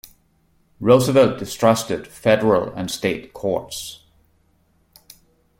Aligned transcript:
Roosevelt 0.79 1.37
distrusted 1.37 2.07
federal 2.07 2.73
and 2.73 2.89
state 2.89 3.33
courts. 3.33 4.03